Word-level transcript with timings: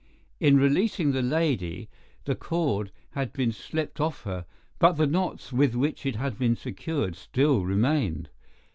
In 0.39 0.57
releasing 0.57 1.11
the 1.11 1.21
lady, 1.21 1.87
the 2.25 2.33
cord 2.33 2.91
had 3.11 3.31
been 3.33 3.51
slipped 3.51 4.01
off 4.01 4.23
her, 4.23 4.47
but 4.79 4.93
the 4.93 5.05
knots 5.05 5.53
with 5.53 5.75
which 5.75 6.07
it 6.07 6.15
had 6.15 6.39
been 6.39 6.55
secured 6.55 7.15
still 7.15 7.63
remained. 7.63 8.29